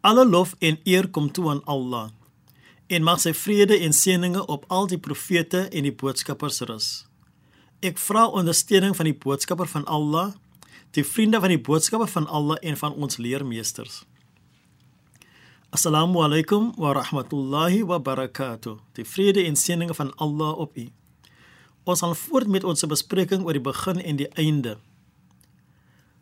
Alle 0.00 0.24
lof 0.24 0.54
en 0.58 0.78
eer 0.84 1.08
kom 1.08 1.32
toe 1.32 1.50
aan 1.50 1.64
Allah. 1.64 2.08
En 2.86 3.04
mag 3.04 3.20
sy 3.20 3.34
vrede 3.36 3.76
en 3.84 3.92
seëninge 3.92 4.46
op 4.46 4.64
al 4.72 4.88
die 4.88 4.98
profete 4.98 5.66
en 5.68 5.84
die 5.84 5.92
boodskappers 5.92 6.62
rus. 6.70 6.88
Ek 7.84 8.00
vra 8.00 8.26
ondersteuning 8.26 8.96
van 8.96 9.08
die 9.08 9.16
boodskapper 9.16 9.68
van 9.68 9.84
Allah, 9.84 10.32
die 10.96 11.04
vriende 11.04 11.40
van 11.40 11.52
die 11.52 11.60
boodskapper 11.60 12.08
van 12.08 12.26
Allah 12.28 12.58
en 12.60 12.76
van 12.80 12.96
ons 12.96 13.20
leermeesters. 13.20 14.02
Assalamu 15.70 16.24
alaykum 16.24 16.72
wa 16.80 16.92
rahmatullahi 16.96 17.84
wa 17.86 18.00
barakatuh. 18.00 18.78
Die 18.96 19.04
vrede 19.04 19.44
en 19.44 19.56
seëninge 19.56 19.94
van 19.94 20.10
Allah 20.16 20.56
op 20.58 20.76
u. 20.76 20.88
Ons 21.84 22.02
gaan 22.02 22.16
voort 22.16 22.48
met 22.48 22.64
ons 22.64 22.88
bespreking 22.88 23.44
oor 23.44 23.54
die 23.56 23.62
begin 23.62 24.00
en 24.00 24.16
die 24.16 24.28
einde. 24.34 24.78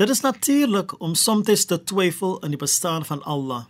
Dit 0.00 0.08
is 0.08 0.20
natuurlik 0.20 1.00
om 1.00 1.14
soms 1.14 1.64
te 1.64 1.76
twyfel 1.84 2.38
in 2.38 2.54
die 2.54 2.58
bestaan 2.60 3.04
van 3.04 3.20
Allah 3.22 3.64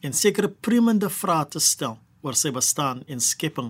en 0.00 0.12
sekere 0.12 0.48
premende 0.50 1.06
vrae 1.10 1.46
te 1.46 1.60
stel 1.62 1.94
oor 2.26 2.34
sy 2.34 2.50
bestaan 2.50 3.04
en 3.06 3.22
skepping. 3.22 3.68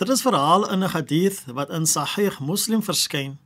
Dit 0.00 0.08
is 0.08 0.24
verhaal 0.24 0.64
in 0.72 0.80
'n 0.80 0.92
hadith 0.94 1.42
wat 1.52 1.70
in 1.70 1.84
Sahih 1.86 2.40
Muslim 2.40 2.82
verskyn 2.82 3.36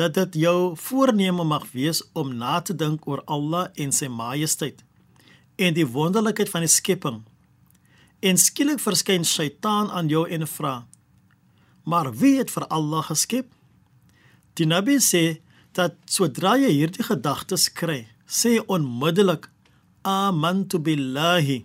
dat 0.00 0.14
dit 0.14 0.34
jou 0.34 0.76
voorneme 0.76 1.44
mag 1.44 1.68
wees 1.72 2.00
om 2.12 2.36
na 2.36 2.60
te 2.60 2.74
dink 2.74 3.06
oor 3.06 3.22
Allah 3.26 3.68
en 3.74 3.92
sy 3.92 4.08
majesteit 4.08 4.80
en 5.56 5.74
die 5.74 5.86
wonderlikheid 5.86 6.48
van 6.48 6.60
die 6.60 6.74
skepping. 6.78 7.22
En 8.20 8.38
skielik 8.38 8.80
verskyn 8.80 9.24
Satan 9.24 9.90
aan 9.90 10.08
jou 10.08 10.28
en 10.28 10.46
vra: 10.46 10.86
"Maar 11.84 12.12
wie 12.16 12.38
het 12.38 12.50
vir 12.50 12.66
Allah 12.66 13.04
geskep?" 13.04 13.46
Die 14.54 14.66
Nabi 14.66 14.96
sê 14.96 15.41
dat 15.72 15.96
sodra 16.04 16.56
jy 16.60 16.70
hierdie 16.70 17.04
gedagtes 17.04 17.68
kry, 17.72 18.06
sê 18.26 18.60
onmiddellik: 18.66 19.48
"Amantu 20.02 20.78
billahi." 20.78 21.64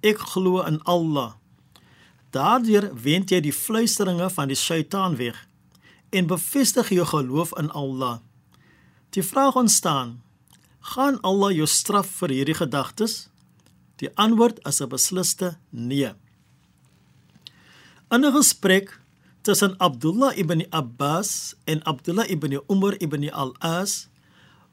Ek 0.00 0.18
glo 0.18 0.62
in 0.62 0.78
Allah. 0.84 1.34
Daardeur 2.30 2.90
wend 2.94 3.30
jy 3.30 3.40
die 3.40 3.52
fluisteringe 3.52 4.30
van 4.30 4.48
die 4.48 4.56
Satan 4.56 5.16
weg 5.16 5.46
en 6.10 6.26
bevestig 6.26 6.88
jou 6.88 7.06
geloof 7.06 7.52
in 7.58 7.70
Allah. 7.70 8.20
Die 9.10 9.24
vraag 9.24 9.56
ontstaan: 9.56 10.20
gaan 10.94 11.20
Allah 11.20 11.52
jou 11.52 11.66
straf 11.66 12.08
vir 12.20 12.32
hierdie 12.36 12.56
gedagtes? 12.56 13.28
Die 13.98 14.10
antwoord 14.14 14.60
is 14.68 14.80
'n 14.80 14.88
besliste 14.88 15.58
nee. 15.70 16.12
In 18.10 18.24
'n 18.24 18.32
gesprek 18.32 19.00
tussen 19.48 19.80
Abdullah 19.80 20.36
ibn 20.36 20.60
Abbas 20.70 21.56
en 21.64 21.80
Abdullah 21.88 22.28
ibn 22.28 22.60
Umar 22.68 23.00
ibn 23.00 23.24
al-As 23.32 24.12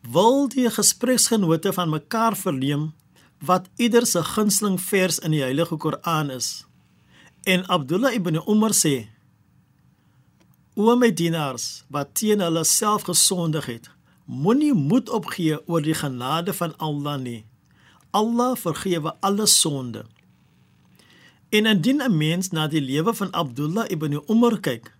wil 0.04 0.50
die 0.52 0.68
gespreksgenote 0.68 1.72
van 1.72 1.88
mekaar 1.88 2.36
verneem 2.36 2.92
wat 3.40 3.70
ieder 3.80 4.04
se 4.04 4.20
gunsteling 4.20 4.76
vers 4.76 5.22
in 5.24 5.32
die 5.32 5.40
Heilige 5.40 5.78
Koran 5.80 6.28
is. 6.28 6.68
En 7.48 7.64
Abdullah 7.72 8.12
ibn 8.12 8.36
Umar 8.44 8.76
sê: 8.76 9.08
O 10.76 10.92
my 11.00 11.08
dienaars 11.08 11.86
wat 11.88 12.12
teen 12.20 12.44
hulle 12.44 12.68
self 12.68 13.08
gesondig 13.08 13.72
het, 13.72 13.88
moenie 14.28 14.76
moed 14.76 15.08
opgee 15.08 15.56
oor 15.72 15.88
die 15.88 15.96
genade 15.96 16.52
van 16.52 16.76
Allah 16.84 17.16
nie. 17.16 17.46
Allah 18.12 18.60
vergewe 18.60 19.16
alle 19.24 19.48
sonde. 19.48 20.04
En 21.50 21.66
indien 21.66 22.02
'n 22.02 22.18
mens 22.18 22.50
na 22.50 22.68
die 22.68 22.82
lewe 22.82 23.14
van 23.14 23.34
Abdullah 23.34 23.90
ibn 23.90 24.22
Umar 24.28 24.60
kyk, 24.60 24.96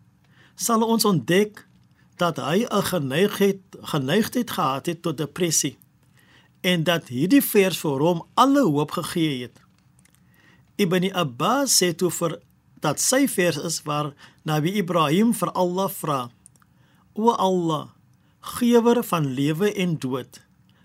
sal 0.56 0.82
ons 0.82 1.06
ontdek 1.06 1.68
dat 2.16 2.38
hy 2.38 2.66
'n 2.70 2.84
geneigtheid 2.84 3.60
geneigtheid 3.82 4.52
gehad 4.52 4.86
het 4.86 5.02
tot 5.02 5.18
depressie 5.18 5.78
en 6.62 6.84
dat 6.84 7.08
hierdie 7.14 7.44
vers 7.46 7.78
vir 7.78 8.02
hom 8.02 8.24
alle 8.34 8.64
hoop 8.66 8.92
gegee 8.92 9.42
het. 9.44 9.60
Ibn 10.76 11.12
Abbas 11.14 11.78
sê 11.78 11.94
toe 11.94 12.10
vir 12.12 12.40
dat 12.82 13.00
sy 13.00 13.28
vers 13.28 13.58
is 13.58 13.82
waar 13.86 14.14
Nabi 14.44 14.74
Ibrahim 14.82 15.34
vir 15.34 15.52
Allah 15.54 15.90
vra: 15.90 16.20
O 17.14 17.30
Allah, 17.32 17.94
gewer 18.58 19.04
van 19.04 19.30
lewe 19.34 19.74
en 19.74 19.96
dood, 19.98 20.42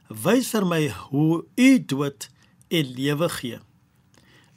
wys 0.08 0.52
vir 0.52 0.66
my 0.66 0.82
hoe 1.08 1.44
u 1.56 1.70
dood 1.84 2.28
en 2.68 2.94
lewe 2.94 3.28
gee. 3.28 3.58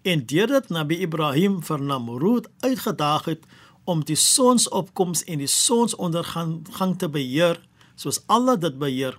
En 0.04 0.26
deurdat 0.26 0.68
Nabi 0.70 0.98
Ibrahim 1.00 1.62
vir 1.64 1.80
Namrud 1.80 2.50
uitgedaag 2.60 3.26
het 3.26 3.46
om 3.88 4.02
die 4.04 4.20
sonsopkoms 4.20 5.24
en 5.24 5.40
die 5.40 5.48
sonsondergang 5.48 6.58
gang 6.76 6.98
te 7.00 7.08
beheer, 7.08 7.60
soos 7.96 8.20
Allah 8.28 8.60
dit 8.60 8.76
beheer, 8.80 9.16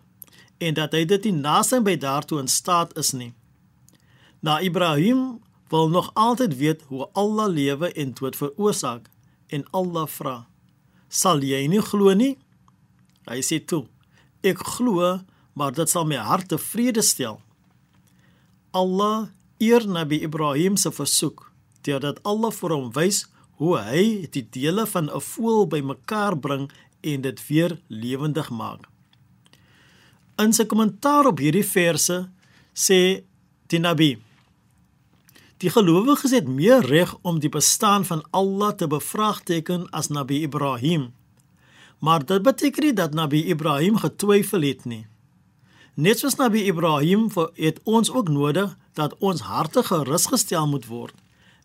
en 0.60 0.76
dat 0.76 0.92
hy 0.92 1.04
dit 1.08 1.28
nie 1.28 1.38
naasien 1.40 1.84
by 1.86 1.96
daartoe 2.00 2.42
in 2.42 2.50
staat 2.52 2.92
is 3.00 3.14
nie. 3.16 3.32
Na 4.44 4.58
Ibrahim 4.60 5.40
wil 5.72 5.88
nog 5.88 6.10
altyd 6.14 6.56
weet 6.60 6.82
hoe 6.92 7.08
Allah 7.12 7.48
lewe 7.48 7.92
en 7.92 8.12
dood 8.12 8.36
veroorsaak 8.36 9.08
en 9.48 9.64
Allah 9.72 10.04
vra: 10.06 10.46
"Sal 11.08 11.40
jy 11.40 11.66
nie 11.66 11.80
glo 11.80 12.12
nie?" 12.12 12.36
Hy 13.24 13.40
sê 13.40 13.64
toe: 13.64 13.86
"Ek 14.42 14.58
glo, 14.58 15.20
maar 15.54 15.72
dit 15.72 15.88
sal 15.88 16.04
my 16.04 16.16
hart 16.16 16.48
tevrede 16.48 17.02
stel." 17.02 17.40
Allah 18.70 19.32
eer 19.59 19.87
Nabi 19.88 20.22
Ibrahim 20.22 20.76
se 20.76 20.92
versoek 20.92 21.50
deurdat 21.84 22.20
Allah 22.25 22.53
vir 22.53 22.75
hom 22.75 22.91
wys 22.97 23.25
hoe 23.60 23.78
hy 23.78 24.04
die 24.34 24.47
dele 24.56 24.87
van 24.87 25.10
'n 25.10 25.20
voël 25.20 25.66
bymekaar 25.66 26.38
bring 26.38 26.70
en 27.00 27.20
dit 27.20 27.47
weer 27.47 27.81
lewendig 27.88 28.50
maak. 28.50 28.88
In 30.37 30.53
sy 30.53 30.64
kommentaar 30.66 31.26
op 31.26 31.38
hierdie 31.38 31.66
verse 31.66 32.31
sê 32.75 33.22
die 33.66 33.78
Nabi: 33.78 34.19
Die 35.62 35.70
gelowiges 35.70 36.31
het 36.31 36.48
meer 36.48 36.82
reg 36.82 37.14
om 37.22 37.38
die 37.38 37.48
bestaan 37.48 38.04
van 38.04 38.25
Allah 38.31 38.75
te 38.75 38.87
bevraagteken 38.87 39.91
as 39.91 40.09
Nabi 40.09 40.43
Ibrahim. 40.43 41.12
Maar 41.98 42.26
dit 42.26 42.43
beteken 42.43 42.82
nie 42.82 42.93
dat 42.93 43.14
Nabi 43.14 43.44
Ibrahim 43.48 43.97
getwyfel 43.97 44.60
het 44.60 44.84
nie. 44.84 45.06
Net 45.94 46.19
soos 46.19 46.34
Nabi 46.37 46.66
Ibrahim 46.66 47.31
het 47.54 47.81
ons 47.84 48.10
ook 48.10 48.28
nodig 48.28 48.75
dat 48.94 49.15
ons 49.19 49.41
harte 49.41 49.82
gerus 49.82 50.27
gestel 50.27 50.66
moet 50.66 50.87
word 50.87 51.15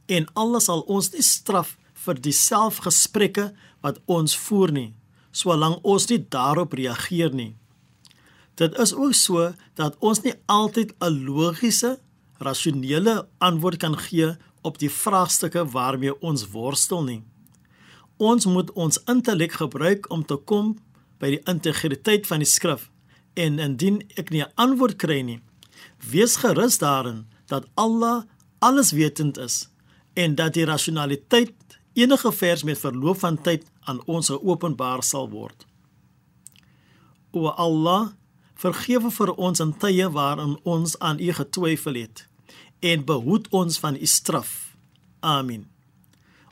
en 0.10 0.26
Allah 0.34 0.62
sal 0.62 0.82
ons 0.90 1.12
nie 1.14 1.24
straf 1.26 1.76
vir 2.06 2.18
die 2.26 2.34
selfgesprekke 2.34 3.50
wat 3.86 4.00
ons 4.10 4.36
voer 4.48 4.74
nie, 4.74 4.90
solank 5.32 5.86
ons 5.86 6.08
nie 6.10 6.20
daarop 6.34 6.74
reageer 6.74 7.34
nie. 7.36 7.54
Dit 8.60 8.76
is 8.82 8.94
ook 8.96 9.16
so 9.16 9.52
dat 9.80 9.96
ons 10.04 10.24
nie 10.26 10.34
altyd 10.48 10.94
'n 11.00 11.26
logiese, 11.26 12.00
rasionele 12.40 13.28
antwoord 13.40 13.78
kan 13.78 13.98
gee 13.98 14.36
op 14.62 14.78
die 14.80 14.90
vraagstukke 14.90 15.66
waarmee 15.72 16.22
ons 16.22 16.48
worstel 16.52 17.04
nie. 17.04 17.24
Ons 18.18 18.46
moet 18.46 18.72
ons 18.72 19.00
intellek 19.08 19.52
gebruik 19.52 20.10
om 20.12 20.26
te 20.26 20.36
kom 20.36 20.78
by 21.20 21.30
die 21.30 21.44
integriteit 21.46 22.28
van 22.28 22.40
die 22.40 22.50
skrif 22.50 22.90
en 23.34 23.60
indien 23.60 24.02
ek 24.16 24.30
nie 24.30 24.42
'n 24.42 24.52
antwoord 24.56 24.98
kry 24.98 25.22
nie, 25.22 25.40
wees 26.10 26.36
gerus 26.36 26.78
daarin 26.78 27.28
dat 27.46 27.68
Allah 27.74 28.24
alleswetend 28.60 29.38
is 29.38 29.70
en 30.14 30.36
dat 30.36 30.54
die 30.54 30.66
rasionaliteit 30.66 31.54
enige 31.94 32.32
vers 32.32 32.64
met 32.64 32.80
verloop 32.80 33.20
van 33.20 33.42
tyd 33.42 33.66
aan 33.80 34.06
ons 34.06 34.30
geopenbaar 34.30 35.04
sal 35.04 35.30
word. 35.30 35.66
O 37.32 37.48
Allah, 37.48 38.12
vergewe 38.60 39.12
vir 39.12 39.34
ons 39.36 39.60
in 39.64 39.74
tye 39.78 40.10
waarin 40.12 40.58
ons 40.64 41.00
aan 41.00 41.20
U 41.20 41.34
getwyfel 41.34 41.94
het 41.94 42.28
en 42.80 43.06
behoed 43.06 43.48
ons 43.56 43.80
van 43.80 43.96
U 43.96 44.06
straf. 44.06 44.76
Amen. 45.20 45.68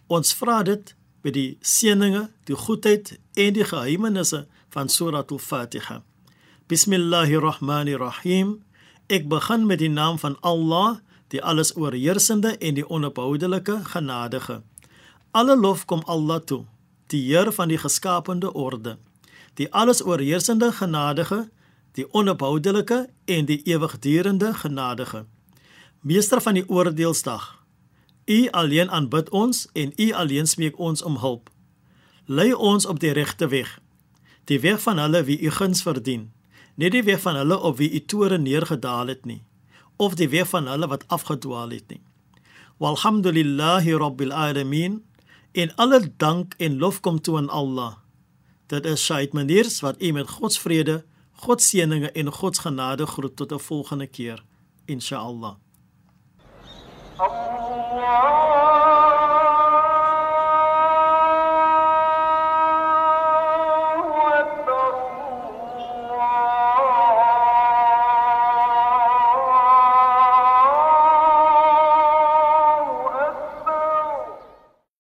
Ons 0.08 0.34
vra 0.36 0.64
dit 0.64 0.96
met 1.24 1.34
die 1.34 1.58
seëninge, 1.62 2.30
die 2.48 2.56
goedheid 2.56 3.20
en 3.36 3.54
die 3.56 3.68
geheimenisse 3.68 4.48
van 4.70 4.90
Surah 4.90 5.26
Al-Fatiha. 5.28 6.04
Bismillahirrahmanirrahim. 6.68 8.67
Ek 9.08 9.30
begin 9.32 9.66
met 9.66 9.80
die 9.80 9.90
naam 9.90 10.18
van 10.20 10.36
Allah, 10.44 10.98
die 11.32 11.40
alles 11.44 11.76
oorheersende 11.76 12.58
en 12.58 12.74
die 12.76 12.90
onophoudelike 12.90 13.80
genadige. 13.84 14.62
Alle 15.32 15.56
lof 15.56 15.86
kom 15.86 16.02
Allah 16.06 16.42
toe, 16.44 16.66
die 17.08 17.22
Heer 17.24 17.52
van 17.56 17.72
die 17.72 17.78
geskapende 17.78 18.52
orde, 18.54 18.98
die 19.56 19.72
alles 19.74 20.04
oorheersende 20.04 20.72
genadige, 20.72 21.48
die 21.96 22.14
onophoudelike 22.14 23.08
en 23.26 23.46
die 23.46 23.62
ewigdurende 23.64 24.54
genadige. 24.54 25.26
Meester 26.02 26.42
van 26.42 26.60
die 26.60 26.68
oordeelsdag. 26.70 27.64
U 28.26 28.50
alleen 28.52 28.92
aanbid 28.92 29.30
ons 29.30 29.68
en 29.74 29.94
u 29.96 30.12
alleen 30.12 30.48
smeek 30.48 30.80
ons 30.80 31.02
om 31.02 31.18
hulp. 31.24 31.50
Lei 32.26 32.52
ons 32.54 32.86
op 32.86 33.00
die 33.00 33.12
regte 33.16 33.48
weg. 33.48 33.80
Die 34.44 34.60
weg 34.60 34.82
van 34.84 35.00
hulle 35.00 35.24
wie 35.24 35.40
u 35.40 35.52
guns 35.52 35.82
verdien, 35.82 36.32
nie 36.78 36.90
die 36.94 37.04
weg 37.04 37.22
van 37.26 37.36
hulle 37.36 37.58
op 37.58 37.78
wie 37.82 37.92
u 37.92 38.02
toore 38.06 38.38
neergedaal 38.38 39.14
het 39.14 39.26
nie 39.26 39.42
of 39.98 40.16
die 40.16 40.30
weg 40.30 40.50
van 40.50 40.68
hulle 40.68 40.88
wat 40.88 41.08
afgedwaal 41.08 41.70
het 41.74 41.90
nie. 41.90 42.02
Walhamdulillahi 42.78 43.98
rabbil 43.98 44.32
alamin. 44.32 45.04
En 45.52 45.76
alle 45.76 46.12
dank 46.18 46.54
en 46.58 46.78
lof 46.78 47.00
kom 47.00 47.22
toe 47.22 47.38
aan 47.38 47.50
Allah. 47.50 47.94
Dit 48.68 48.86
is 48.86 49.06
sy 49.06 49.28
maniers 49.32 49.80
wat 49.82 50.02
u 50.02 50.12
met 50.12 50.30
God 50.30 50.54
se 50.54 50.62
vrede, 50.62 51.04
God 51.32 51.62
se 51.62 51.68
seëninge 51.68 52.12
en 52.12 52.32
God 52.32 52.56
se 52.56 52.62
genade 52.62 53.06
groet 53.06 53.36
tot 53.36 53.52
'n 53.52 53.60
volgende 53.60 54.08
keer, 54.08 54.44
insha 54.86 55.18
Allah. 55.18 55.56
Allah 57.18 58.87